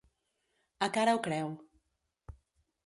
A 0.85 0.87
cara 0.95 1.17
o 1.17 1.21
creu. 1.27 1.49